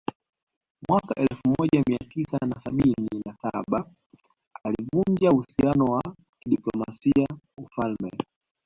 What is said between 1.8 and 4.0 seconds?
Mia tisa na sabini na saba